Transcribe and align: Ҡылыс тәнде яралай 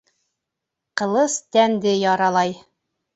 Ҡылыс 1.01 1.35
тәнде 1.57 1.93
яралай 1.97 2.57